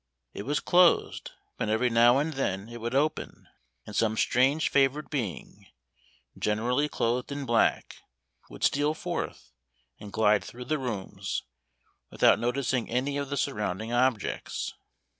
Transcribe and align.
It 0.33 0.47
was 0.47 0.59
closed, 0.59 1.29
but 1.57 1.69
every 1.69 1.91
now 1.91 2.17
and 2.17 2.33
then 2.33 2.69
it 2.69 2.81
would 2.81 2.95
open, 2.95 3.47
and 3.85 3.95
some 3.95 4.17
strange 4.17 4.67
favored 4.69 5.11
being, 5.11 5.67
generally 6.35 6.89
clothed 6.89 7.31
in 7.31 7.45
black, 7.45 7.97
would 8.49 8.63
steal 8.63 8.95
forth, 8.95 9.51
and 9.99 10.11
glide 10.11 10.43
through 10.43 10.65
the 10.65 10.79
rooms, 10.79 11.43
without 12.09 12.39
noticing 12.39 12.89
any 12.89 13.15
of 13.17 13.29
the 13.29 13.37
surrounding 13.37 13.93
objects. 13.93 14.73